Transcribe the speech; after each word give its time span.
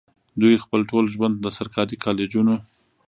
دوي 0.41 0.55
خپل 0.63 0.81
ټول 0.91 1.05
ژوند 1.13 1.35
د 1.39 1.45
سرکاري 1.57 1.97
کالجونو 2.03 2.55